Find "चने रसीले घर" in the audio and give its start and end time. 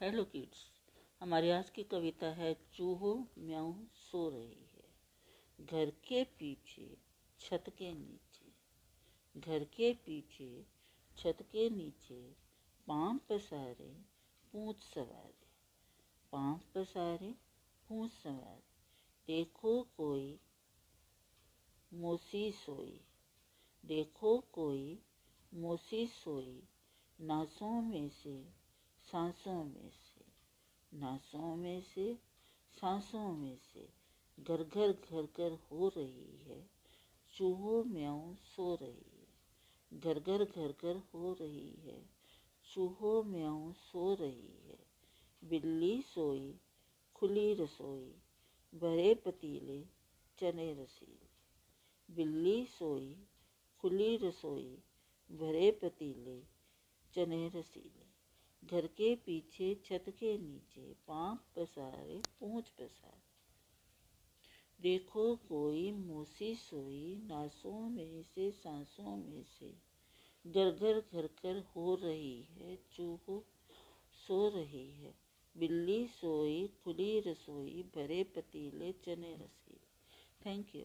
57.14-58.86